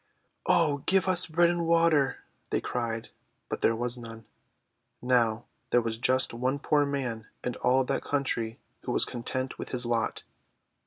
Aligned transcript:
"Oh, 0.47 0.77
give 0.87 1.07
us 1.07 1.27
bread 1.27 1.51
and 1.51 1.67
water!'1 1.67 2.15
they 2.49 2.59
cried. 2.59 3.09
But 3.49 3.61
there 3.61 3.75
was 3.75 3.99
none. 3.99 4.25
Now, 4.99 5.45
there 5.69 5.79
was 5.79 5.99
just 5.99 6.33
one 6.33 6.57
poor 6.57 6.87
man 6.87 7.27
in 7.43 7.53
all 7.57 7.83
that 7.83 8.01
country 8.01 8.57
who 8.81 8.91
was 8.93 9.05
content 9.05 9.59
with 9.59 9.69
his 9.69 9.85
lot. 9.85 10.23